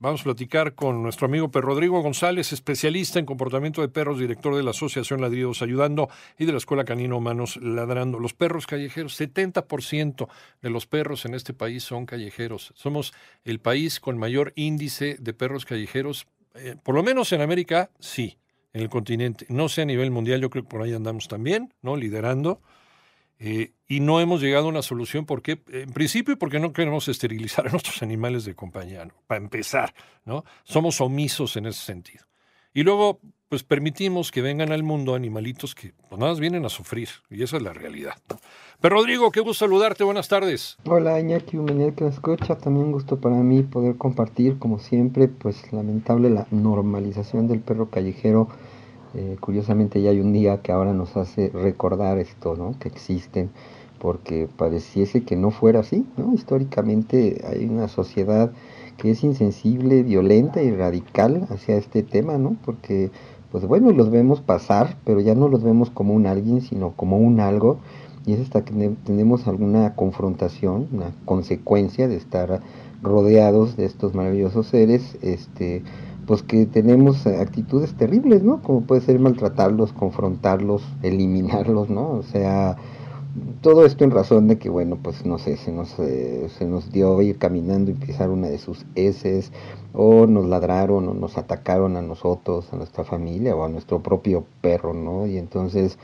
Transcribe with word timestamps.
Vamos 0.00 0.20
a 0.20 0.24
platicar 0.24 0.76
con 0.76 1.02
nuestro 1.02 1.26
amigo 1.26 1.50
Pedro 1.50 1.66
Rodrigo 1.70 2.00
González, 2.00 2.52
especialista 2.52 3.18
en 3.18 3.26
comportamiento 3.26 3.80
de 3.80 3.88
perros, 3.88 4.20
director 4.20 4.54
de 4.54 4.62
la 4.62 4.70
Asociación 4.70 5.20
Ladridos 5.20 5.60
Ayudando 5.60 6.08
y 6.38 6.44
de 6.44 6.52
la 6.52 6.58
Escuela 6.58 6.84
Canino 6.84 7.16
Humanos 7.16 7.56
Ladrando. 7.60 8.20
Los 8.20 8.32
perros 8.32 8.68
callejeros, 8.68 9.20
70% 9.20 10.28
de 10.62 10.70
los 10.70 10.86
perros 10.86 11.24
en 11.24 11.34
este 11.34 11.52
país 11.52 11.82
son 11.82 12.06
callejeros. 12.06 12.72
Somos 12.76 13.12
el 13.42 13.58
país 13.58 13.98
con 13.98 14.18
mayor 14.18 14.52
índice 14.54 15.16
de 15.18 15.34
perros 15.34 15.64
callejeros, 15.64 16.28
eh, 16.54 16.76
por 16.80 16.94
lo 16.94 17.02
menos 17.02 17.32
en 17.32 17.40
América, 17.40 17.90
sí, 17.98 18.38
en 18.72 18.82
el 18.82 18.88
continente. 18.88 19.46
No 19.48 19.68
sé 19.68 19.82
a 19.82 19.86
nivel 19.86 20.12
mundial, 20.12 20.40
yo 20.40 20.48
creo 20.48 20.62
que 20.62 20.70
por 20.70 20.82
ahí 20.82 20.92
andamos 20.92 21.26
también, 21.26 21.74
¿no? 21.82 21.96
Liderando. 21.96 22.60
Eh, 23.40 23.72
y 23.86 24.00
no 24.00 24.20
hemos 24.20 24.40
llegado 24.40 24.66
a 24.66 24.68
una 24.68 24.82
solución 24.82 25.24
porque, 25.24 25.60
en 25.68 25.92
principio, 25.92 26.36
porque 26.38 26.58
no 26.58 26.72
queremos 26.72 27.08
esterilizar 27.08 27.68
a 27.68 27.70
nuestros 27.72 28.02
animales 28.02 28.44
de 28.44 28.54
compañía, 28.54 29.06
para 29.26 29.40
empezar, 29.40 29.94
¿no? 30.24 30.44
Somos 30.64 31.00
omisos 31.00 31.56
en 31.56 31.66
ese 31.66 31.84
sentido. 31.84 32.24
Y 32.74 32.82
luego, 32.82 33.20
pues 33.48 33.62
permitimos 33.62 34.30
que 34.30 34.42
vengan 34.42 34.72
al 34.72 34.82
mundo 34.82 35.14
animalitos 35.14 35.74
que 35.74 35.94
pues, 36.08 36.18
nada 36.18 36.32
más 36.32 36.40
vienen 36.40 36.64
a 36.64 36.68
sufrir, 36.68 37.08
y 37.30 37.42
esa 37.42 37.56
es 37.56 37.62
la 37.62 37.72
realidad. 37.72 38.14
Pero 38.80 38.96
Rodrigo, 38.96 39.30
qué 39.30 39.40
gusto 39.40 39.64
saludarte, 39.64 40.04
buenas 40.04 40.28
tardes. 40.28 40.76
Hola 40.84 41.18
Iñaki 41.18 41.56
Humenier 41.56 41.94
que 41.94 42.04
me 42.04 42.10
escucha, 42.10 42.58
también 42.58 42.86
un 42.86 42.92
gusto 42.92 43.20
para 43.20 43.36
mí 43.36 43.62
poder 43.62 43.96
compartir, 43.96 44.58
como 44.58 44.78
siempre, 44.78 45.28
pues 45.28 45.72
lamentable 45.72 46.30
la 46.30 46.46
normalización 46.50 47.48
del 47.48 47.60
perro 47.60 47.88
callejero 47.88 48.48
eh, 49.14 49.36
curiosamente 49.40 50.02
ya 50.02 50.10
hay 50.10 50.20
un 50.20 50.32
día 50.32 50.60
que 50.62 50.72
ahora 50.72 50.92
nos 50.92 51.16
hace 51.16 51.50
recordar 51.50 52.18
esto, 52.18 52.56
¿no? 52.56 52.78
Que 52.78 52.88
existen, 52.88 53.50
porque 53.98 54.48
pareciese 54.56 55.24
que 55.24 55.36
no 55.36 55.50
fuera 55.50 55.80
así, 55.80 56.06
¿no? 56.16 56.34
Históricamente 56.34 57.42
hay 57.46 57.64
una 57.64 57.88
sociedad 57.88 58.52
que 58.96 59.12
es 59.12 59.24
insensible, 59.24 60.02
violenta 60.02 60.62
y 60.62 60.70
radical 60.74 61.46
hacia 61.50 61.76
este 61.76 62.02
tema, 62.02 62.36
¿no? 62.36 62.56
Porque, 62.64 63.10
pues 63.50 63.64
bueno, 63.64 63.92
los 63.92 64.10
vemos 64.10 64.40
pasar, 64.40 64.98
pero 65.04 65.20
ya 65.20 65.34
no 65.34 65.48
los 65.48 65.62
vemos 65.62 65.90
como 65.90 66.14
un 66.14 66.26
alguien, 66.26 66.60
sino 66.60 66.92
como 66.92 67.16
un 67.18 67.40
algo, 67.40 67.78
y 68.26 68.34
es 68.34 68.40
hasta 68.40 68.64
que 68.64 68.72
tenemos 69.04 69.46
alguna 69.46 69.94
confrontación, 69.94 70.88
una 70.92 71.12
consecuencia 71.24 72.08
de 72.08 72.16
estar 72.16 72.60
rodeados 73.02 73.76
de 73.76 73.86
estos 73.86 74.14
maravillosos 74.14 74.66
seres, 74.66 75.16
este, 75.22 75.82
pues 76.28 76.42
que 76.42 76.66
tenemos 76.66 77.26
actitudes 77.26 77.94
terribles, 77.94 78.42
¿no? 78.42 78.60
Como 78.60 78.82
puede 78.82 79.00
ser 79.00 79.18
maltratarlos, 79.18 79.94
confrontarlos, 79.94 80.82
eliminarlos, 81.02 81.88
¿no? 81.88 82.10
O 82.10 82.22
sea, 82.22 82.76
todo 83.62 83.86
esto 83.86 84.04
en 84.04 84.10
razón 84.10 84.46
de 84.46 84.58
que, 84.58 84.68
bueno, 84.68 84.98
pues 85.02 85.24
no 85.24 85.38
sé, 85.38 85.56
se 85.56 85.72
nos, 85.72 85.98
eh, 85.98 86.50
se 86.58 86.66
nos 86.66 86.92
dio 86.92 87.22
ir 87.22 87.38
caminando 87.38 87.90
y 87.90 87.94
pisar 87.94 88.28
una 88.28 88.48
de 88.48 88.58
sus 88.58 88.84
heces, 88.94 89.52
o 89.94 90.26
nos 90.26 90.44
ladraron, 90.44 91.08
o 91.08 91.14
nos 91.14 91.38
atacaron 91.38 91.96
a 91.96 92.02
nosotros, 92.02 92.70
a 92.74 92.76
nuestra 92.76 93.04
familia, 93.04 93.56
o 93.56 93.64
a 93.64 93.70
nuestro 93.70 94.02
propio 94.02 94.44
perro, 94.60 94.92
¿no? 94.92 95.26
Y 95.26 95.38
entonces, 95.38 95.98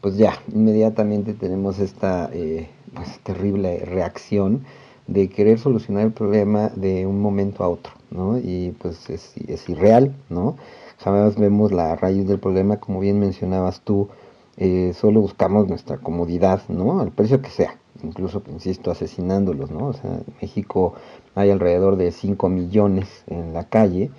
pues 0.00 0.16
ya, 0.16 0.34
inmediatamente 0.54 1.34
tenemos 1.34 1.80
esta 1.80 2.30
eh, 2.32 2.68
pues, 2.94 3.18
terrible 3.24 3.80
reacción 3.84 4.64
de 5.06 5.28
querer 5.28 5.58
solucionar 5.58 6.04
el 6.04 6.12
problema 6.12 6.70
de 6.74 7.06
un 7.06 7.20
momento 7.20 7.64
a 7.64 7.68
otro, 7.68 7.92
¿no? 8.10 8.38
Y 8.38 8.74
pues 8.80 9.10
es, 9.10 9.34
es 9.48 9.68
irreal, 9.68 10.14
¿no? 10.30 10.56
Jamás 10.98 11.36
vemos 11.36 11.72
la 11.72 11.96
raíz 11.96 12.26
del 12.26 12.38
problema, 12.38 12.78
como 12.78 13.00
bien 13.00 13.18
mencionabas 13.18 13.80
tú, 13.82 14.08
eh, 14.56 14.92
solo 14.94 15.20
buscamos 15.20 15.68
nuestra 15.68 15.98
comodidad, 15.98 16.62
¿no? 16.68 17.00
Al 17.00 17.10
precio 17.10 17.42
que 17.42 17.50
sea, 17.50 17.76
incluso, 18.02 18.42
insisto, 18.48 18.90
asesinándolos, 18.90 19.70
¿no? 19.70 19.88
O 19.88 19.92
sea, 19.92 20.10
en 20.12 20.24
México 20.40 20.94
hay 21.34 21.50
alrededor 21.50 21.96
de 21.96 22.12
5 22.12 22.48
millones 22.48 23.24
en 23.26 23.52
la 23.52 23.64
calle, 23.64 24.10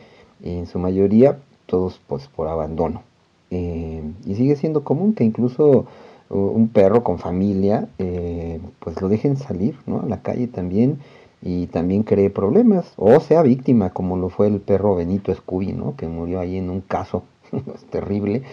y 0.41 0.57
en 0.57 0.67
su 0.67 0.79
mayoría 0.79 1.39
todos 1.65 1.99
pues 2.07 2.27
por 2.27 2.47
abandono. 2.47 3.03
Eh, 3.51 4.03
y 4.25 4.35
sigue 4.35 4.55
siendo 4.55 4.83
común 4.83 5.13
que 5.13 5.23
incluso 5.23 5.85
un 6.29 6.69
perro 6.69 7.03
con 7.03 7.19
familia, 7.19 7.87
eh, 7.99 8.59
pues 8.79 9.01
lo 9.01 9.09
dejen 9.09 9.37
salir 9.37 9.77
¿no? 9.85 10.01
a 10.01 10.05
la 10.05 10.21
calle 10.21 10.47
también 10.47 10.99
y 11.41 11.67
también 11.67 12.03
cree 12.03 12.29
problemas 12.29 12.93
o 12.95 13.19
sea 13.19 13.43
víctima 13.43 13.91
como 13.91 14.17
lo 14.17 14.29
fue 14.29 14.47
el 14.47 14.59
perro 14.59 14.95
Benito 14.95 15.33
Scooby, 15.33 15.73
¿no? 15.73 15.95
que 15.95 16.07
murió 16.07 16.39
ahí 16.39 16.57
en 16.57 16.69
un 16.69 16.81
caso 16.81 17.23
terrible. 17.91 18.43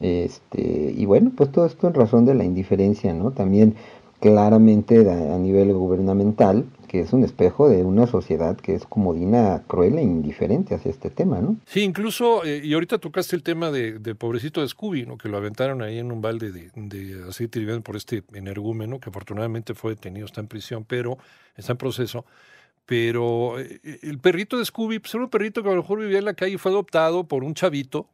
Este, 0.00 0.94
y 0.96 1.04
bueno, 1.04 1.30
pues 1.36 1.52
todo 1.52 1.66
esto 1.66 1.86
en 1.86 1.94
razón 1.94 2.24
de 2.24 2.34
la 2.34 2.44
indiferencia, 2.44 3.12
¿no? 3.12 3.32
También 3.32 3.74
claramente 4.20 5.10
a, 5.10 5.38
nivel 5.38 5.72
gubernamental, 5.72 6.66
que 6.88 7.00
es 7.00 7.12
un 7.12 7.24
espejo 7.24 7.68
de 7.68 7.82
una 7.82 8.06
sociedad 8.06 8.56
que 8.56 8.74
es 8.74 8.84
comodina, 8.84 9.62
cruel 9.66 9.98
e 9.98 10.02
indiferente 10.02 10.74
hacia 10.74 10.90
este 10.90 11.08
tema, 11.08 11.40
¿no? 11.40 11.56
Sí, 11.66 11.80
incluso, 11.80 12.44
eh, 12.44 12.60
y 12.62 12.74
ahorita 12.74 12.98
tocaste 12.98 13.34
el 13.34 13.42
tema 13.42 13.70
de, 13.70 14.14
pobrecito 14.14 14.60
de 14.60 14.68
Scooby, 14.68 15.06
¿no? 15.06 15.16
Que 15.16 15.28
lo 15.30 15.38
aventaron 15.38 15.80
ahí 15.80 15.98
en 15.98 16.12
un 16.12 16.20
balde 16.20 16.52
de, 16.52 16.70
de 16.74 17.28
aceite 17.28 17.60
por 17.80 17.96
este 17.96 18.22
energúmeno, 18.34 19.00
que 19.00 19.08
afortunadamente 19.08 19.74
fue 19.74 19.94
detenido, 19.94 20.26
está 20.26 20.40
en 20.40 20.48
prisión, 20.48 20.84
pero 20.84 21.16
está 21.56 21.72
en 21.72 21.78
proceso. 21.78 22.26
Pero 22.84 23.58
eh, 23.58 23.80
el 24.02 24.18
perrito 24.18 24.58
de 24.58 24.64
Scooby, 24.66 24.98
pues 24.98 25.14
era 25.14 25.24
un 25.24 25.30
perrito 25.30 25.62
que 25.62 25.70
a 25.70 25.72
lo 25.72 25.82
mejor 25.82 26.00
vivía 26.00 26.18
en 26.18 26.24
la 26.26 26.34
calle 26.34 26.54
y 26.54 26.58
fue 26.58 26.72
adoptado 26.72 27.24
por 27.24 27.42
un 27.42 27.54
chavito, 27.54 28.08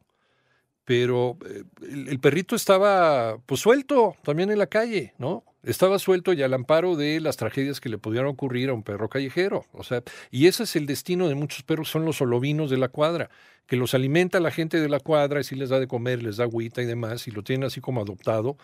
pero 0.85 1.37
eh, 1.45 1.63
el, 1.81 2.07
el 2.07 2.19
perrito 2.19 2.55
estaba 2.55 3.39
pues 3.45 3.59
suelto 3.59 4.15
también 4.23 4.51
en 4.51 4.59
la 4.59 4.67
calle, 4.67 5.13
¿no? 5.17 5.43
Estaba 5.67 5.99
suelto 5.99 6.33
y 6.33 6.41
al 6.41 6.53
amparo 6.53 6.95
de 6.95 7.19
las 7.19 7.37
tragedias 7.37 7.81
que 7.81 7.89
le 7.89 7.97
pudieran 7.97 8.29
ocurrir 8.29 8.69
a 8.69 8.73
un 8.73 8.83
perro 8.83 9.09
callejero. 9.09 9.65
O 9.73 9.83
sea, 9.83 10.01
y 10.31 10.47
ese 10.47 10.63
es 10.63 10.75
el 10.75 10.85
destino 10.85 11.27
de 11.27 11.35
muchos 11.35 11.63
perros, 11.63 11.89
son 11.89 12.05
los 12.05 12.21
olovinos 12.21 12.69
de 12.69 12.77
la 12.77 12.87
cuadra, 12.87 13.29
que 13.65 13.75
los 13.75 13.93
alimenta 13.93 14.39
la 14.39 14.51
gente 14.51 14.79
de 14.79 14.87
la 14.87 14.99
cuadra 14.99 15.41
y 15.41 15.43
si 15.43 15.55
les 15.55 15.69
da 15.69 15.79
de 15.79 15.87
comer, 15.87 16.23
les 16.23 16.37
da 16.37 16.45
agüita 16.45 16.81
y 16.81 16.85
demás, 16.85 17.27
y 17.27 17.31
lo 17.31 17.43
tienen 17.43 17.65
así 17.65 17.81
como 17.81 18.01
adoptado. 18.01 18.57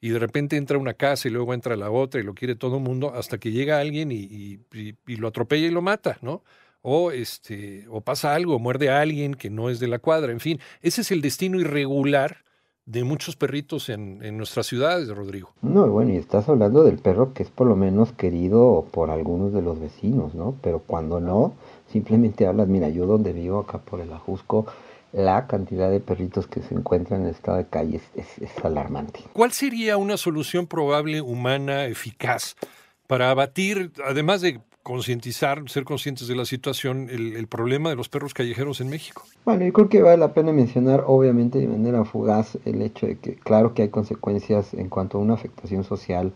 Y 0.00 0.10
de 0.10 0.18
repente 0.18 0.56
entra 0.56 0.78
una 0.78 0.94
casa 0.94 1.28
y 1.28 1.30
luego 1.30 1.54
entra 1.54 1.76
la 1.76 1.90
otra 1.90 2.20
y 2.20 2.24
lo 2.24 2.34
quiere 2.34 2.54
todo 2.54 2.76
el 2.76 2.82
mundo 2.82 3.14
hasta 3.14 3.38
que 3.38 3.50
llega 3.50 3.80
alguien 3.80 4.12
y, 4.12 4.60
y, 4.72 5.16
lo 5.16 5.28
atropella 5.28 5.66
y 5.66 5.70
lo 5.70 5.82
mata, 5.82 6.18
¿no? 6.22 6.42
O, 6.82 7.10
este, 7.10 7.86
o 7.88 8.00
pasa 8.02 8.34
algo, 8.34 8.58
muerde 8.58 8.90
a 8.90 9.00
alguien 9.00 9.34
que 9.34 9.50
no 9.50 9.70
es 9.70 9.80
de 9.80 9.88
la 9.88 9.98
cuadra. 9.98 10.32
En 10.32 10.40
fin, 10.40 10.60
ese 10.82 11.00
es 11.00 11.10
el 11.10 11.20
destino 11.22 11.58
irregular 11.58 12.45
de 12.86 13.04
muchos 13.04 13.36
perritos 13.36 13.88
en, 13.88 14.20
en 14.22 14.36
nuestras 14.36 14.66
ciudades, 14.66 15.08
Rodrigo. 15.08 15.52
No, 15.60 15.86
bueno, 15.88 16.12
y 16.12 16.16
estás 16.16 16.48
hablando 16.48 16.84
del 16.84 16.98
perro 16.98 17.34
que 17.34 17.42
es 17.42 17.50
por 17.50 17.66
lo 17.66 17.76
menos 17.76 18.12
querido 18.12 18.86
por 18.90 19.10
algunos 19.10 19.52
de 19.52 19.62
los 19.62 19.78
vecinos, 19.78 20.34
¿no? 20.34 20.56
Pero 20.62 20.78
cuando 20.78 21.20
no, 21.20 21.54
simplemente 21.88 22.46
hablas, 22.46 22.68
mira, 22.68 22.88
yo 22.88 23.06
donde 23.06 23.32
vivo, 23.32 23.58
acá 23.58 23.78
por 23.78 24.00
el 24.00 24.12
Ajusco, 24.12 24.66
la 25.12 25.46
cantidad 25.46 25.90
de 25.90 26.00
perritos 26.00 26.46
que 26.46 26.62
se 26.62 26.74
encuentran 26.74 27.22
en 27.22 27.28
estado 27.28 27.58
de 27.58 27.66
calle 27.66 28.00
es, 28.14 28.38
es 28.38 28.64
alarmante. 28.64 29.20
¿Cuál 29.32 29.52
sería 29.52 29.96
una 29.96 30.16
solución 30.16 30.66
probable, 30.66 31.20
humana, 31.20 31.86
eficaz? 31.86 32.54
para 33.06 33.30
abatir, 33.30 33.92
además 34.04 34.40
de 34.40 34.60
concientizar, 34.86 35.68
ser 35.68 35.82
conscientes 35.82 36.28
de 36.28 36.36
la 36.36 36.44
situación, 36.44 37.08
el, 37.10 37.48
problema 37.48 37.90
de 37.90 37.96
los 37.96 38.08
perros 38.08 38.34
callejeros 38.34 38.80
en 38.80 38.88
México. 38.88 39.24
Bueno, 39.44 39.64
yo 39.64 39.72
creo 39.72 39.88
que 39.88 40.00
vale 40.00 40.16
la 40.16 40.32
pena 40.32 40.52
mencionar, 40.52 41.02
obviamente, 41.08 41.58
de 41.58 41.66
manera 41.66 42.04
fugaz, 42.04 42.56
el 42.64 42.80
hecho 42.82 43.08
de 43.08 43.18
que, 43.18 43.34
claro 43.34 43.74
que 43.74 43.82
hay 43.82 43.88
consecuencias 43.88 44.74
en 44.74 44.88
cuanto 44.88 45.18
a 45.18 45.22
una 45.22 45.34
afectación 45.34 45.82
social, 45.82 46.32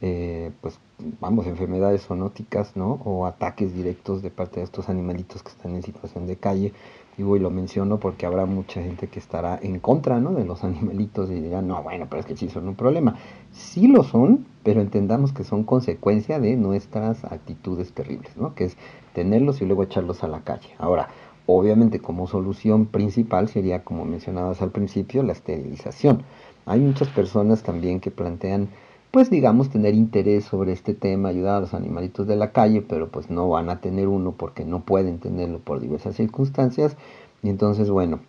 eh, 0.00 0.52
pues, 0.60 0.78
vamos, 1.18 1.48
enfermedades 1.48 2.06
zoonóticas, 2.06 2.76
¿no? 2.76 3.00
O 3.04 3.26
ataques 3.26 3.74
directos 3.74 4.22
de 4.22 4.30
parte 4.30 4.60
de 4.60 4.64
estos 4.64 4.88
animalitos 4.88 5.42
que 5.42 5.48
están 5.48 5.74
en 5.74 5.82
situación 5.82 6.28
de 6.28 6.36
calle. 6.36 6.72
Digo, 7.16 7.36
y 7.36 7.40
lo 7.40 7.50
menciono 7.50 7.98
porque 7.98 8.26
habrá 8.26 8.46
mucha 8.46 8.80
gente 8.80 9.08
que 9.08 9.18
estará 9.18 9.58
en 9.60 9.80
contra, 9.80 10.20
¿no? 10.20 10.34
De 10.34 10.44
los 10.44 10.62
animalitos 10.70 11.30
y 11.32 11.40
dirán, 11.40 11.66
no, 11.66 11.82
bueno, 11.82 12.06
pero 12.08 12.20
es 12.20 12.26
que 12.26 12.36
sí 12.36 12.48
son 12.48 12.68
un 12.68 12.76
problema. 12.76 13.16
Sí 13.50 13.88
lo 13.88 14.04
son, 14.04 14.46
pero 14.68 14.82
entendamos 14.82 15.32
que 15.32 15.44
son 15.44 15.64
consecuencia 15.64 16.38
de 16.40 16.54
nuestras 16.54 17.24
actitudes 17.24 17.94
terribles, 17.94 18.36
¿no? 18.36 18.54
Que 18.54 18.64
es 18.64 18.76
tenerlos 19.14 19.62
y 19.62 19.64
luego 19.64 19.82
echarlos 19.82 20.22
a 20.22 20.28
la 20.28 20.42
calle. 20.42 20.68
Ahora, 20.76 21.08
obviamente 21.46 22.00
como 22.00 22.26
solución 22.26 22.84
principal 22.84 23.48
sería, 23.48 23.82
como 23.82 24.04
mencionabas 24.04 24.60
al 24.60 24.70
principio, 24.70 25.22
la 25.22 25.32
esterilización. 25.32 26.22
Hay 26.66 26.80
muchas 26.80 27.08
personas 27.08 27.62
también 27.62 28.00
que 28.00 28.10
plantean 28.10 28.68
pues 29.10 29.30
digamos 29.30 29.70
tener 29.70 29.94
interés 29.94 30.44
sobre 30.44 30.72
este 30.72 30.92
tema, 30.92 31.30
ayudar 31.30 31.56
a 31.56 31.60
los 31.60 31.72
animalitos 31.72 32.26
de 32.26 32.36
la 32.36 32.52
calle, 32.52 32.82
pero 32.82 33.08
pues 33.08 33.30
no 33.30 33.48
van 33.48 33.70
a 33.70 33.80
tener 33.80 34.06
uno 34.06 34.32
porque 34.32 34.66
no 34.66 34.80
pueden 34.80 35.18
tenerlo 35.18 35.60
por 35.60 35.80
diversas 35.80 36.14
circunstancias. 36.14 36.94
Y 37.42 37.48
entonces, 37.48 37.88
bueno, 37.88 38.20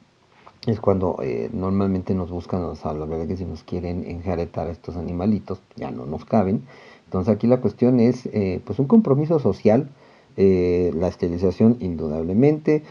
es 0.67 0.79
cuando 0.79 1.17
eh, 1.21 1.49
normalmente 1.53 2.13
nos 2.13 2.29
buscan, 2.29 2.63
o 2.63 2.75
sea, 2.75 2.93
la 2.93 3.05
verdad 3.05 3.27
que 3.27 3.37
si 3.37 3.45
nos 3.45 3.63
quieren 3.63 4.05
enjaretar 4.05 4.67
a 4.67 4.71
estos 4.71 4.97
animalitos, 4.97 5.61
ya 5.75 5.91
no 5.91 6.05
nos 6.05 6.25
caben. 6.25 6.63
Entonces 7.05 7.33
aquí 7.33 7.47
la 7.47 7.61
cuestión 7.61 7.99
es 7.99 8.27
eh, 8.27 8.61
pues 8.65 8.77
un 8.79 8.87
compromiso 8.87 9.39
social, 9.39 9.89
eh, 10.37 10.91
la 10.95 11.07
esterilización 11.07 11.77
indudablemente, 11.79 12.83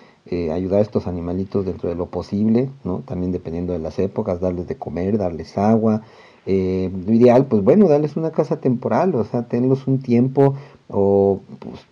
ayudar 0.52 0.80
a 0.80 0.82
estos 0.82 1.06
animalitos 1.06 1.64
dentro 1.64 1.88
de 1.88 1.94
lo 1.94 2.04
posible, 2.04 2.68
¿no? 2.84 2.98
También 2.98 3.32
dependiendo 3.32 3.72
de 3.72 3.78
las 3.78 3.98
épocas, 3.98 4.40
darles 4.40 4.68
de 4.68 4.76
comer, 4.76 5.16
darles 5.16 5.56
agua, 5.56 6.02
eh, 6.50 6.90
lo 7.06 7.12
ideal, 7.12 7.44
pues 7.44 7.62
bueno, 7.62 7.88
darles 7.88 8.16
una 8.16 8.30
casa 8.30 8.58
temporal, 8.58 9.14
o 9.14 9.22
sea, 9.24 9.48
tenlos 9.48 9.86
un 9.86 10.00
tiempo 10.00 10.54
o 10.88 11.40
pues, 11.58 11.86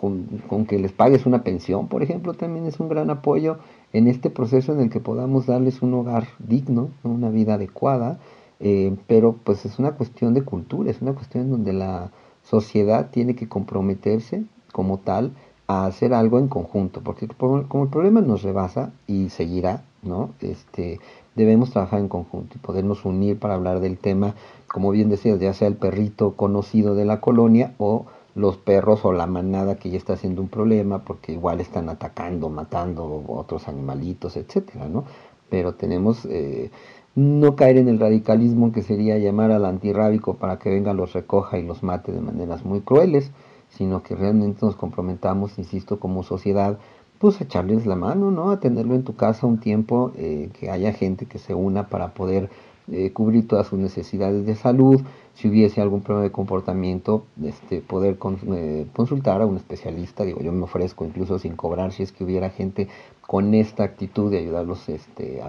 con, 0.00 0.64
que 0.66 0.78
les 0.78 0.92
pagues 0.92 1.26
una 1.26 1.44
pensión, 1.44 1.86
por 1.88 2.02
ejemplo, 2.02 2.32
también 2.32 2.64
es 2.64 2.80
un 2.80 2.88
gran 2.88 3.10
apoyo 3.10 3.58
en 3.92 4.08
este 4.08 4.30
proceso 4.30 4.72
en 4.72 4.80
el 4.80 4.88
que 4.88 4.98
podamos 4.98 5.44
darles 5.44 5.82
un 5.82 5.92
hogar 5.92 6.26
digno, 6.38 6.88
una 7.02 7.28
vida 7.28 7.54
adecuada, 7.54 8.18
eh, 8.60 8.96
pero 9.06 9.36
pues 9.44 9.66
es 9.66 9.78
una 9.78 9.92
cuestión 9.92 10.32
de 10.32 10.40
cultura, 10.42 10.90
es 10.90 11.02
una 11.02 11.12
cuestión 11.12 11.44
en 11.44 11.50
donde 11.50 11.74
la 11.74 12.12
sociedad 12.44 13.10
tiene 13.10 13.34
que 13.34 13.46
comprometerse 13.46 14.44
como 14.72 14.96
tal 14.96 15.32
a 15.66 15.84
hacer 15.84 16.14
algo 16.14 16.38
en 16.38 16.48
conjunto, 16.48 17.02
porque 17.02 17.28
como 17.28 17.82
el 17.82 17.90
problema 17.90 18.22
nos 18.22 18.42
rebasa 18.42 18.92
y 19.06 19.28
seguirá, 19.28 19.82
¿no? 20.02 20.30
Este, 20.40 20.98
debemos 21.34 21.72
trabajar 21.72 22.00
en 22.00 22.08
conjunto 22.08 22.56
y 22.56 22.58
podernos 22.58 23.04
unir 23.04 23.38
para 23.38 23.52
hablar 23.52 23.80
del 23.80 23.98
tema, 23.98 24.34
como 24.66 24.92
bien 24.92 25.10
decías, 25.10 25.38
ya 25.40 25.52
sea 25.52 25.68
el 25.68 25.76
perrito 25.76 26.36
conocido 26.36 26.94
de 26.94 27.04
la 27.04 27.20
colonia 27.20 27.74
o 27.76 28.06
los 28.34 28.56
perros 28.56 29.04
o 29.04 29.12
la 29.12 29.26
manada 29.26 29.76
que 29.76 29.90
ya 29.90 29.98
está 29.98 30.14
haciendo 30.14 30.42
un 30.42 30.48
problema 30.48 31.04
porque 31.04 31.32
igual 31.32 31.60
están 31.60 31.88
atacando, 31.88 32.48
matando 32.48 33.24
otros 33.28 33.68
animalitos, 33.68 34.36
etcétera, 34.36 34.88
¿no? 34.88 35.04
Pero 35.48 35.74
tenemos 35.74 36.26
eh, 36.26 36.70
no 37.14 37.56
caer 37.56 37.78
en 37.78 37.88
el 37.88 37.98
radicalismo 37.98 38.72
que 38.72 38.82
sería 38.82 39.18
llamar 39.18 39.50
al 39.50 39.64
antirrábico 39.64 40.34
para 40.34 40.58
que 40.58 40.70
venga, 40.70 40.94
los 40.94 41.12
recoja 41.12 41.58
y 41.58 41.64
los 41.64 41.82
mate 41.82 42.12
de 42.12 42.20
maneras 42.20 42.64
muy 42.64 42.80
crueles, 42.80 43.32
sino 43.68 44.02
que 44.02 44.14
realmente 44.14 44.64
nos 44.64 44.76
comprometamos, 44.76 45.58
insisto, 45.58 45.98
como 45.98 46.22
sociedad 46.22 46.78
pues 47.18 47.38
echarles 47.42 47.84
la 47.84 47.96
mano, 47.96 48.30
¿no? 48.30 48.50
A 48.50 48.60
tenerlo 48.60 48.94
en 48.94 49.04
tu 49.04 49.14
casa 49.14 49.46
un 49.46 49.60
tiempo, 49.60 50.10
eh, 50.16 50.48
que 50.58 50.70
haya 50.70 50.94
gente 50.94 51.26
que 51.26 51.38
se 51.38 51.52
una 51.54 51.88
para 51.88 52.14
poder 52.14 52.48
eh, 52.90 53.12
cubrir 53.12 53.46
todas 53.46 53.66
sus 53.66 53.78
necesidades 53.78 54.46
de 54.46 54.54
salud, 54.54 55.00
si 55.34 55.48
hubiese 55.48 55.80
algún 55.80 56.00
problema 56.00 56.24
de 56.24 56.32
comportamiento, 56.32 57.24
este, 57.42 57.80
poder 57.80 58.18
eh, 58.52 58.86
consultar 58.92 59.42
a 59.42 59.46
un 59.46 59.56
especialista, 59.56 60.24
digo, 60.24 60.40
yo 60.40 60.52
me 60.52 60.64
ofrezco 60.64 61.04
incluso 61.04 61.38
sin 61.38 61.56
cobrar 61.56 61.92
si 61.92 62.02
es 62.02 62.12
que 62.12 62.24
hubiera 62.24 62.50
gente 62.50 62.88
con 63.26 63.54
esta 63.54 63.84
actitud 63.84 64.30
de 64.30 64.38
ayudarlos 64.38 64.88
este, 64.88 65.40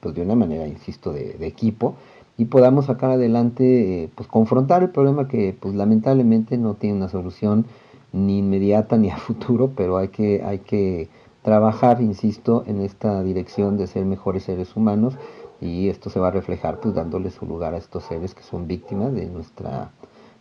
pues 0.00 0.14
de 0.14 0.22
una 0.22 0.36
manera, 0.36 0.66
insisto, 0.66 1.12
de, 1.12 1.34
de 1.34 1.46
equipo. 1.46 1.96
Y 2.38 2.44
podamos 2.44 2.86
sacar 2.86 3.10
adelante, 3.12 4.10
pues 4.14 4.28
confrontar 4.28 4.82
el 4.82 4.90
problema 4.90 5.26
que 5.26 5.56
pues 5.58 5.74
lamentablemente 5.74 6.58
no 6.58 6.74
tiene 6.74 6.96
una 6.96 7.08
solución 7.08 7.64
ni 8.12 8.38
inmediata 8.38 8.96
ni 8.96 9.10
a 9.10 9.16
futuro, 9.16 9.72
pero 9.76 9.96
hay 9.96 10.08
que, 10.08 10.42
hay 10.44 10.60
que 10.60 11.08
trabajar, 11.42 12.00
insisto, 12.00 12.64
en 12.66 12.80
esta 12.80 13.22
dirección 13.22 13.76
de 13.76 13.86
ser 13.86 14.04
mejores 14.04 14.44
seres 14.44 14.74
humanos 14.74 15.16
y 15.60 15.88
esto 15.88 16.10
se 16.10 16.20
va 16.20 16.28
a 16.28 16.30
reflejar 16.30 16.80
pues 16.80 16.94
dándole 16.94 17.30
su 17.30 17.46
lugar 17.46 17.74
a 17.74 17.78
estos 17.78 18.04
seres 18.04 18.34
que 18.34 18.42
son 18.42 18.66
víctimas 18.66 19.14
de 19.14 19.26
nuestra 19.26 19.90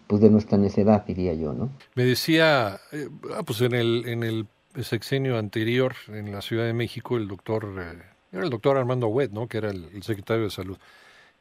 pues 0.08 0.22
de 0.22 0.30
nuestra 0.30 0.58
necedad 0.58 1.06
diría 1.06 1.34
yo 1.34 1.54
no 1.54 1.70
me 1.96 2.04
decía 2.04 2.80
eh, 2.92 3.10
ah, 3.36 3.44
pues 3.44 3.62
en 3.62 3.74
el 3.74 4.08
en 4.08 4.24
el 4.24 4.48
sexenio 4.84 5.38
anterior 5.38 5.94
en 6.08 6.32
la 6.32 6.42
Ciudad 6.42 6.66
de 6.66 6.74
México 6.74 7.18
el 7.18 7.28
doctor 7.28 7.66
eh, 7.80 8.02
era 8.32 8.44
el 8.44 8.50
doctor 8.50 8.78
Armando 8.78 9.08
Wet 9.08 9.32
no 9.32 9.48
que 9.48 9.58
era 9.58 9.70
el 9.70 10.04
secretario 10.04 10.44
de 10.44 10.50
salud. 10.50 10.78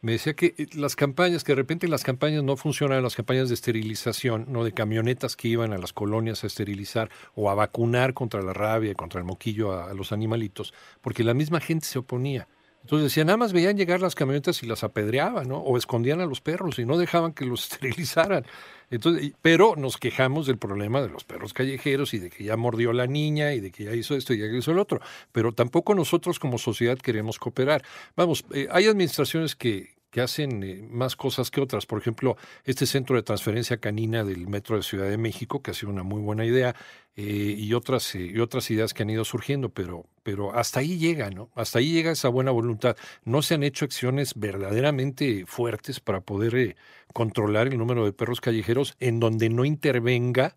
Me 0.04 0.12
decía 0.12 0.34
que 0.34 0.54
eh, 0.58 0.66
las 0.74 0.96
campañas, 0.96 1.44
que 1.44 1.52
de 1.52 1.56
repente 1.56 1.88
las 1.88 2.02
campañas 2.02 2.44
no 2.44 2.58
funcionan, 2.58 3.02
las 3.02 3.16
campañas 3.16 3.48
de 3.48 3.54
esterilización, 3.54 4.44
no 4.50 4.62
de 4.62 4.72
camionetas 4.72 5.34
que 5.34 5.48
iban 5.48 5.72
a 5.72 5.78
las 5.78 5.94
colonias 5.94 6.44
a 6.44 6.46
esterilizar 6.46 7.08
o 7.34 7.48
a 7.48 7.54
vacunar 7.54 8.12
contra 8.12 8.42
la 8.42 8.52
rabia 8.52 8.94
contra 8.94 9.18
el 9.18 9.24
moquillo 9.24 9.72
a, 9.72 9.94
los 9.94 10.12
animalitos, 10.12 10.74
porque 11.00 11.24
la 11.24 11.32
misma 11.32 11.58
gente 11.58 11.86
se 11.86 12.00
oponía. 12.00 12.48
Entonces 12.84 13.04
decía, 13.04 13.24
nada 13.24 13.38
más 13.38 13.54
veían 13.54 13.78
llegar 13.78 14.02
las 14.02 14.14
camionetas 14.14 14.62
y 14.62 14.66
las 14.66 14.84
apedreaban, 14.84 15.48
¿no? 15.48 15.56
O 15.56 15.78
escondían 15.78 16.20
a 16.20 16.26
los 16.26 16.42
perros 16.42 16.78
y 16.78 16.84
no 16.84 16.98
dejaban 16.98 17.32
que 17.32 17.46
los 17.46 17.62
esterilizaran. 17.72 18.44
Entonces, 18.90 19.32
pero 19.40 19.74
nos 19.74 19.96
quejamos 19.96 20.46
del 20.46 20.58
problema 20.58 21.00
de 21.00 21.08
los 21.08 21.24
perros 21.24 21.54
callejeros 21.54 22.12
y 22.12 22.18
de 22.18 22.28
que 22.28 22.44
ya 22.44 22.58
mordió 22.58 22.92
la 22.92 23.06
niña 23.06 23.54
y 23.54 23.60
de 23.60 23.70
que 23.70 23.84
ya 23.84 23.94
hizo 23.94 24.14
esto 24.14 24.34
y 24.34 24.38
ya 24.38 24.46
hizo 24.46 24.70
el 24.70 24.78
otro. 24.78 25.00
Pero 25.32 25.52
tampoco 25.52 25.94
nosotros 25.94 26.38
como 26.38 26.58
sociedad 26.58 26.98
queremos 26.98 27.38
cooperar. 27.38 27.82
Vamos, 28.16 28.44
eh, 28.52 28.68
hay 28.70 28.86
administraciones 28.86 29.56
que, 29.56 29.93
que 30.14 30.20
hacen 30.20 30.62
eh, 30.62 30.86
más 30.88 31.16
cosas 31.16 31.50
que 31.50 31.60
otras. 31.60 31.86
Por 31.86 31.98
ejemplo, 31.98 32.36
este 32.64 32.86
centro 32.86 33.16
de 33.16 33.24
transferencia 33.24 33.78
canina 33.78 34.22
del 34.22 34.46
Metro 34.46 34.76
de 34.76 34.84
Ciudad 34.84 35.10
de 35.10 35.18
México, 35.18 35.60
que 35.60 35.72
ha 35.72 35.74
sido 35.74 35.90
una 35.90 36.04
muy 36.04 36.22
buena 36.22 36.44
idea, 36.44 36.76
eh, 37.16 37.56
y, 37.58 37.74
otras, 37.74 38.14
eh, 38.14 38.30
y 38.32 38.38
otras 38.38 38.70
ideas 38.70 38.94
que 38.94 39.02
han 39.02 39.10
ido 39.10 39.24
surgiendo, 39.24 39.70
pero, 39.70 40.06
pero 40.22 40.54
hasta 40.54 40.78
ahí 40.78 40.98
llega, 40.98 41.30
¿no? 41.30 41.50
Hasta 41.56 41.80
ahí 41.80 41.90
llega 41.90 42.12
esa 42.12 42.28
buena 42.28 42.52
voluntad. 42.52 42.96
No 43.24 43.42
se 43.42 43.54
han 43.54 43.64
hecho 43.64 43.84
acciones 43.84 44.34
verdaderamente 44.36 45.46
fuertes 45.48 45.98
para 45.98 46.20
poder 46.20 46.76
controlar 47.12 47.66
el 47.66 47.76
número 47.76 48.04
de 48.04 48.12
perros 48.12 48.40
callejeros 48.40 48.94
en 49.00 49.18
donde 49.18 49.48
no 49.48 49.64
intervenga 49.64 50.54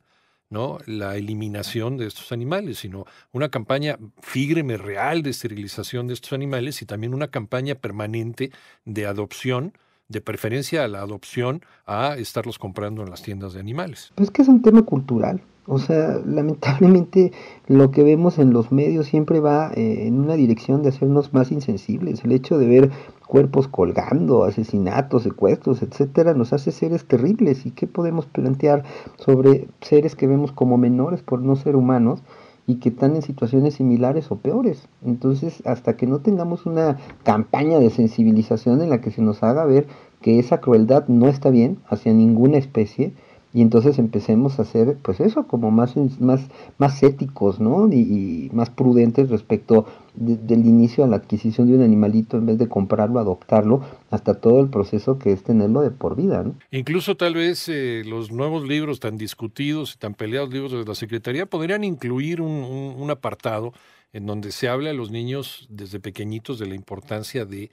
¿no? 0.49 0.77
la 0.85 1.15
eliminación 1.15 1.97
de 1.97 2.07
estos 2.07 2.31
animales, 2.31 2.79
sino 2.79 3.05
una 3.31 3.49
campaña 3.49 3.97
fígreme 4.21 4.77
real 4.77 5.21
de 5.23 5.31
esterilización 5.31 6.07
de 6.07 6.13
estos 6.13 6.33
animales 6.33 6.81
y 6.81 6.85
también 6.85 7.13
una 7.13 7.27
campaña 7.29 7.75
permanente 7.75 8.51
de 8.85 9.05
adopción, 9.05 9.73
de 10.07 10.21
preferencia 10.21 10.83
a 10.83 10.87
la 10.87 11.01
adopción 11.01 11.61
a 11.85 12.15
estarlos 12.17 12.59
comprando 12.59 13.03
en 13.03 13.09
las 13.09 13.21
tiendas 13.21 13.53
de 13.53 13.59
animales. 13.59 14.11
Pues 14.15 14.31
que 14.31 14.41
es 14.41 14.47
un 14.47 14.61
tema 14.61 14.83
cultural. 14.83 15.41
O 15.67 15.79
sea, 15.79 16.21
lamentablemente 16.25 17.33
lo 17.67 17.91
que 17.91 18.01
vemos 18.01 18.39
en 18.39 18.53
los 18.53 18.71
medios 18.71 19.07
siempre 19.07 19.41
va 19.41 19.71
eh, 19.75 20.07
en 20.07 20.19
una 20.19 20.35
dirección 20.35 20.81
de 20.81 20.89
hacernos 20.89 21.33
más 21.33 21.51
insensibles. 21.51 22.23
El 22.23 22.31
hecho 22.31 22.57
de 22.57 22.67
ver 22.67 22.91
cuerpos 23.27 23.67
colgando, 23.67 24.45
asesinatos, 24.45 25.23
secuestros, 25.23 25.83
etcétera, 25.83 26.33
nos 26.33 26.53
hace 26.53 26.71
seres 26.71 27.05
terribles. 27.05 27.65
¿Y 27.65 27.71
qué 27.71 27.85
podemos 27.85 28.25
plantear 28.25 28.85
sobre 29.17 29.67
seres 29.81 30.15
que 30.15 30.27
vemos 30.27 30.53
como 30.53 30.77
menores 30.77 31.21
por 31.21 31.41
no 31.41 31.55
ser 31.57 31.75
humanos? 31.75 32.23
y 32.69 32.75
que 32.75 32.89
están 32.89 33.15
en 33.15 33.21
situaciones 33.21 33.75
similares 33.75 34.29
o 34.29 34.39
peores. 34.39 34.89
Entonces, 35.01 35.63
hasta 35.65 35.95
que 35.95 36.05
no 36.05 36.19
tengamos 36.19 36.65
una 36.65 36.97
campaña 37.23 37.79
de 37.79 37.89
sensibilización 37.89 38.81
en 38.81 38.89
la 38.89 38.99
que 38.99 39.09
se 39.09 39.21
nos 39.21 39.41
haga 39.41 39.63
ver 39.63 39.87
que 40.21 40.37
esa 40.37 40.59
crueldad 40.59 41.07
no 41.07 41.29
está 41.29 41.49
bien 41.49 41.77
hacia 41.87 42.11
ninguna 42.11 42.57
especie, 42.57 43.13
y 43.53 43.61
entonces 43.61 43.97
empecemos 43.97 44.59
a 44.59 44.65
ser, 44.65 44.97
pues 45.01 45.19
eso, 45.19 45.47
como 45.47 45.71
más, 45.71 45.95
más, 46.19 46.41
más 46.77 47.01
éticos, 47.01 47.59
¿no? 47.59 47.87
Y, 47.91 48.49
más 48.53 48.69
prudentes 48.69 49.29
respecto 49.29 49.85
del 50.15 50.65
inicio 50.65 51.03
a 51.03 51.07
la 51.07 51.17
adquisición 51.17 51.67
de 51.67 51.75
un 51.75 51.81
animalito, 51.81 52.37
en 52.37 52.45
vez 52.45 52.57
de 52.57 52.67
comprarlo, 52.67 53.19
adoptarlo, 53.19 53.81
hasta 54.09 54.35
todo 54.35 54.59
el 54.59 54.69
proceso 54.69 55.17
que 55.17 55.31
es 55.31 55.43
tenerlo 55.43 55.81
de 55.81 55.91
por 55.91 56.15
vida, 56.15 56.43
¿no? 56.43 56.55
Incluso 56.71 57.15
tal 57.15 57.35
vez 57.35 57.69
eh, 57.69 58.03
los 58.05 58.31
nuevos 58.31 58.67
libros 58.67 58.99
tan 58.99 59.17
discutidos 59.17 59.95
y 59.95 59.97
tan 59.97 60.13
peleados 60.13 60.51
libros 60.51 60.71
de 60.73 60.85
la 60.85 60.95
Secretaría 60.95 61.45
podrían 61.45 61.83
incluir 61.83 62.41
un, 62.41 63.09
apartado 63.09 63.71
en 64.11 64.25
donde 64.25 64.51
se 64.51 64.67
habla 64.67 64.89
a 64.89 64.93
los 64.93 65.11
niños 65.11 65.65
desde 65.69 65.99
pequeñitos 65.99 66.59
de 66.59 66.67
la 66.67 66.75
importancia 66.75 67.45
de 67.45 67.71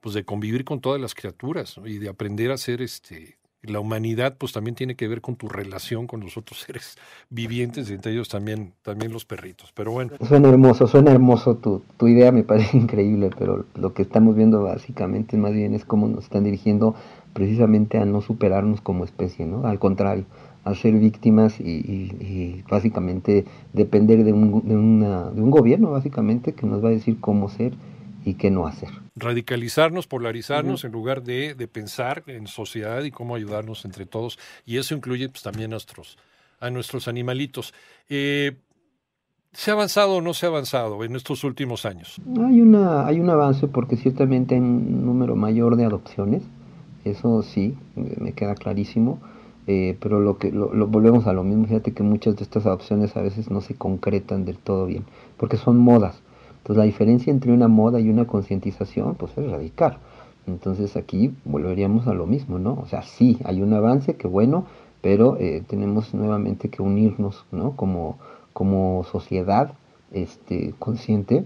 pues 0.00 0.16
de 0.16 0.24
convivir 0.24 0.64
con 0.64 0.80
todas 0.80 1.00
las 1.00 1.14
criaturas 1.14 1.76
y 1.84 1.98
de 1.98 2.08
aprender 2.08 2.50
a 2.50 2.56
ser 2.56 2.82
este 2.82 3.38
la 3.62 3.80
humanidad 3.80 4.36
pues 4.38 4.52
también 4.52 4.74
tiene 4.74 4.96
que 4.96 5.08
ver 5.08 5.20
con 5.20 5.36
tu 5.36 5.48
relación 5.48 6.06
con 6.06 6.20
los 6.20 6.36
otros 6.36 6.60
seres 6.66 6.96
vivientes, 7.30 7.90
entre 7.90 8.12
ellos 8.12 8.28
también, 8.28 8.74
también 8.82 9.12
los 9.12 9.24
perritos. 9.24 9.72
Pero 9.74 9.92
bueno. 9.92 10.12
Suena 10.26 10.48
hermoso, 10.48 10.86
suena 10.86 11.12
hermoso 11.12 11.56
tu, 11.56 11.82
tu 11.96 12.08
idea, 12.08 12.32
me 12.32 12.42
parece 12.42 12.76
increíble, 12.78 13.30
pero 13.38 13.64
lo 13.74 13.94
que 13.94 14.02
estamos 14.02 14.36
viendo 14.36 14.62
básicamente 14.62 15.36
más 15.36 15.52
bien 15.52 15.74
es 15.74 15.84
cómo 15.84 16.08
nos 16.08 16.24
están 16.24 16.44
dirigiendo 16.44 16.94
precisamente 17.32 17.98
a 17.98 18.04
no 18.04 18.20
superarnos 18.20 18.80
como 18.80 19.04
especie, 19.04 19.46
¿no? 19.46 19.66
Al 19.66 19.78
contrario, 19.78 20.26
a 20.64 20.74
ser 20.74 20.94
víctimas 20.94 21.58
y, 21.60 21.64
y, 21.64 22.64
básicamente 22.70 23.44
depender 23.72 24.22
de 24.22 24.32
un, 24.32 24.68
de, 24.68 24.76
una, 24.76 25.30
de 25.30 25.40
un 25.40 25.50
gobierno, 25.50 25.90
básicamente, 25.90 26.52
que 26.52 26.66
nos 26.66 26.84
va 26.84 26.88
a 26.88 26.92
decir 26.92 27.18
cómo 27.20 27.48
ser 27.48 27.72
y 28.24 28.34
qué 28.34 28.50
no 28.50 28.66
hacer. 28.66 28.90
Radicalizarnos, 29.14 30.06
polarizarnos, 30.06 30.84
en 30.84 30.92
lugar 30.92 31.22
de, 31.22 31.54
de, 31.54 31.68
pensar 31.68 32.22
en 32.26 32.46
sociedad 32.46 33.02
y 33.02 33.10
cómo 33.10 33.34
ayudarnos 33.34 33.84
entre 33.84 34.06
todos. 34.06 34.38
Y 34.64 34.78
eso 34.78 34.94
incluye 34.94 35.28
pues, 35.28 35.42
también 35.42 35.70
a 35.70 35.74
nuestros, 35.74 36.18
a 36.60 36.70
nuestros 36.70 37.08
animalitos. 37.08 37.74
Eh, 38.08 38.56
¿Se 39.52 39.70
ha 39.70 39.74
avanzado 39.74 40.16
o 40.16 40.20
no 40.22 40.32
se 40.32 40.46
ha 40.46 40.48
avanzado 40.48 41.04
en 41.04 41.14
estos 41.14 41.44
últimos 41.44 41.84
años? 41.84 42.20
Hay, 42.38 42.60
una, 42.60 43.06
hay 43.06 43.20
un 43.20 43.28
avance 43.28 43.68
porque 43.68 43.96
ciertamente 43.96 44.54
hay 44.54 44.60
un 44.62 45.04
número 45.04 45.36
mayor 45.36 45.76
de 45.76 45.84
adopciones, 45.84 46.42
eso 47.04 47.42
sí, 47.42 47.76
me 47.94 48.32
queda 48.32 48.54
clarísimo, 48.54 49.20
eh, 49.66 49.98
pero 50.00 50.20
lo 50.20 50.38
que 50.38 50.50
lo, 50.50 50.68
volvemos 50.86 51.26
a 51.26 51.34
lo 51.34 51.44
mismo, 51.44 51.66
fíjate 51.66 51.92
que 51.92 52.02
muchas 52.02 52.36
de 52.36 52.44
estas 52.44 52.64
adopciones 52.64 53.14
a 53.16 53.20
veces 53.20 53.50
no 53.50 53.60
se 53.60 53.74
concretan 53.74 54.46
del 54.46 54.56
todo 54.56 54.86
bien, 54.86 55.04
porque 55.36 55.58
son 55.58 55.76
modas. 55.76 56.22
Entonces 56.62 56.78
la 56.78 56.84
diferencia 56.84 57.30
entre 57.30 57.52
una 57.52 57.68
moda 57.68 58.00
y 58.00 58.08
una 58.08 58.26
concientización 58.26 59.16
pues 59.16 59.36
es 59.36 59.50
radical. 59.50 59.98
Entonces 60.46 60.96
aquí 60.96 61.34
volveríamos 61.44 62.06
a 62.06 62.14
lo 62.14 62.26
mismo, 62.26 62.58
¿no? 62.58 62.74
O 62.74 62.86
sea, 62.86 63.02
sí, 63.02 63.38
hay 63.44 63.62
un 63.62 63.74
avance, 63.74 64.16
que 64.16 64.26
bueno, 64.26 64.66
pero 65.00 65.36
eh, 65.38 65.62
tenemos 65.68 66.14
nuevamente 66.14 66.68
que 66.68 66.82
unirnos, 66.82 67.44
¿no? 67.52 67.76
Como 67.76 68.18
como 68.52 69.04
sociedad 69.04 69.72
este, 70.12 70.74
consciente, 70.78 71.44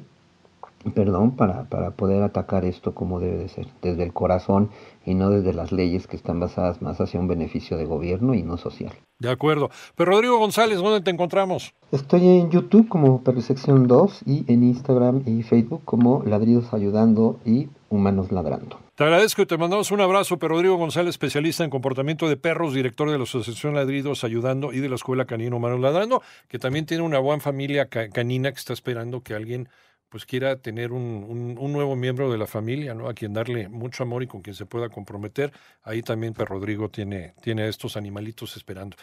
perdón, 0.95 1.37
para, 1.37 1.65
para 1.65 1.93
poder 1.93 2.23
atacar 2.23 2.65
esto 2.65 2.95
como 2.95 3.21
debe 3.21 3.39
de 3.39 3.49
ser, 3.49 3.67
desde 3.83 4.03
el 4.03 4.13
corazón 4.13 4.71
y 5.05 5.15
no 5.15 5.31
desde 5.31 5.53
las 5.53 5.73
leyes 5.73 6.07
que 6.07 6.17
están 6.17 6.41
basadas 6.41 6.83
más 6.83 7.01
hacia 7.01 7.21
un 7.21 7.29
beneficio 7.29 7.77
de 7.77 7.87
gobierno 7.87 8.35
y 8.35 8.43
no 8.43 8.57
social. 8.57 8.93
De 9.19 9.31
acuerdo. 9.31 9.71
Pero 9.95 10.13
Rodrigo 10.13 10.39
González, 10.39 10.79
¿dónde 10.79 11.01
te 11.01 11.11
encontramos? 11.11 11.73
Estoy 11.91 12.29
en 12.29 12.51
YouTube 12.51 12.89
como 12.89 13.23
Perrisección 13.23 13.87
2 13.87 14.23
y 14.27 14.45
en 14.53 14.63
Instagram 14.63 15.23
y 15.25 15.43
Facebook 15.43 15.83
como 15.85 16.23
Ladridos 16.27 16.75
Ayudando 16.75 17.41
y 17.45 17.69
Humanos 17.89 18.31
Ladrando. 18.31 18.79
Te 18.95 19.05
agradezco 19.05 19.43
y 19.43 19.47
te 19.47 19.57
mandamos 19.57 19.91
un 19.91 20.01
abrazo, 20.01 20.39
pero 20.39 20.55
Rodrigo 20.55 20.77
González, 20.77 21.11
especialista 21.11 21.65
en 21.65 21.71
comportamiento 21.71 22.29
de 22.29 22.37
perros, 22.37 22.75
director 22.75 23.11
de 23.11 23.17
la 23.17 23.25
Asociación 23.25 23.75
Ladridos 23.75 24.25
Ayudando 24.25 24.73
y 24.73 24.81
de 24.81 24.89
la 24.89 24.97
Escuela 24.97 25.25
Canino 25.25 25.57
Humanos 25.57 25.81
Ladrando, 25.81 26.23
que 26.49 26.59
también 26.59 26.85
tiene 26.85 27.03
una 27.03 27.19
buena 27.19 27.41
familia 27.41 27.89
canina 27.89 28.53
que 28.53 28.59
está 28.59 28.73
esperando 28.73 29.23
que 29.23 29.35
alguien 29.35 29.69
pues 30.17 30.25
quiera 30.25 30.57
tener 30.57 30.93
un, 30.93 31.57
un, 31.61 31.73
nuevo 31.75 31.95
miembro 31.95 32.33
de 32.33 32.39
la 32.39 32.47
familia, 32.47 32.95
¿no? 32.95 33.07
A 33.07 33.13
quien 33.13 33.35
darle 33.35 33.69
mucho 33.69 34.03
amor 34.03 34.23
y 34.23 34.27
con 34.27 34.41
quien 34.41 34.57
se 34.57 34.65
pueda 34.65 34.89
comprometer. 34.89 35.53
Ahí 35.83 36.01
también 36.01 36.33
Per 36.33 36.49
Rodrigo 36.49 36.89
tiene, 36.89 37.35
tiene 37.43 37.65
a 37.65 37.67
estos 37.67 37.99
animalitos 37.99 38.57
esperando. 38.57 38.97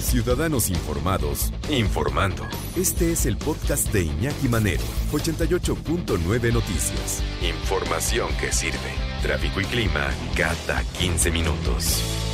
Ciudadanos 0.00 0.70
Informados, 0.70 1.52
informando. 1.70 2.42
Este 2.76 3.12
es 3.12 3.26
el 3.26 3.36
podcast 3.36 3.92
de 3.92 4.06
Iñaki 4.06 4.48
Manero, 4.48 4.82
88.9 5.12 6.52
Noticias. 6.52 7.22
Información 7.42 8.26
que 8.40 8.50
sirve. 8.50 8.90
Tráfico 9.22 9.60
y 9.60 9.66
clima 9.66 10.10
cada 10.36 10.82
15 10.98 11.30
minutos. 11.30 12.33